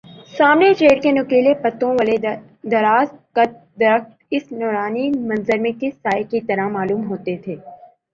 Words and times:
سامنے 0.31 0.73
چیڑ 0.75 0.93
کے 1.01 1.11
نوکیلے 1.11 1.53
پتوں 1.63 1.91
والے 1.97 2.15
دراز 2.71 3.07
قد 3.35 3.51
درخت 3.79 4.07
اس 4.31 4.51
نورانی 4.53 5.05
منظر 5.21 5.57
میں 5.63 5.71
کسی 5.73 5.91
سائے 5.93 6.23
کی 6.31 6.39
طرح 6.47 6.67
معلوم 6.69 7.05
ہوتے 7.09 7.37
تھے 7.43 7.55